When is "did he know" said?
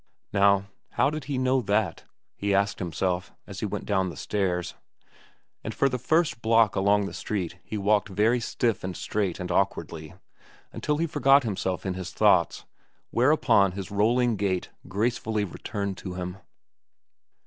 1.11-1.61